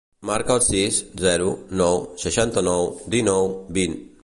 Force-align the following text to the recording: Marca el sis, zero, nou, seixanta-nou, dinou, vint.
Marca 0.27 0.53
el 0.53 0.63
sis, 0.67 0.97
zero, 1.25 1.51
nou, 1.83 2.01
seixanta-nou, 2.25 2.91
dinou, 3.19 3.49
vint. 3.79 3.97